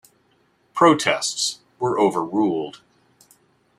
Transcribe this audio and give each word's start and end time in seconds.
Protests 0.73 1.59
were 1.77 1.99
overruled. 1.99 2.81